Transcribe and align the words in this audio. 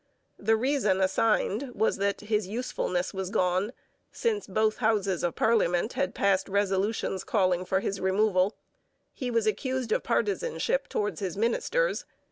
The 0.39 0.55
reason 0.55 0.99
assigned 0.99 1.75
was 1.75 1.97
that 1.97 2.21
his 2.21 2.47
'usefulness 2.47 3.13
was 3.13 3.29
gone,' 3.29 3.71
since 4.11 4.47
both 4.47 4.77
houses 4.77 5.23
of 5.23 5.35
parliament 5.35 5.93
had 5.93 6.15
passed 6.15 6.49
resolutions 6.49 7.23
calling 7.23 7.65
for 7.65 7.81
his 7.81 8.01
removal. 8.01 8.55
He 9.13 9.29
was 9.29 9.45
accused 9.45 9.91
of 9.91 10.01
partisanship 10.01 10.87
towards 10.89 11.19
his 11.19 11.37
ministers. 11.37 12.05